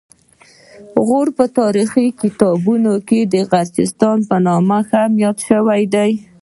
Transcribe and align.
غور 1.05 1.27
په 1.37 1.45
تاریخي 1.59 2.07
کتابونو 2.21 2.93
کې 3.07 3.19
د 3.33 3.35
غرجستان 3.49 4.17
په 4.29 4.35
نوم 4.45 4.69
هم 4.91 5.11
یاد 5.23 5.37
شوی 5.47 5.83
دی 5.93 6.11